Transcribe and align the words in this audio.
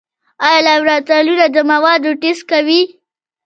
آیا 0.45 0.59
لابراتوارونه 0.67 1.45
د 1.51 1.57
موادو 1.71 2.11
ټسټ 2.21 2.41
کوي؟ 2.51 2.81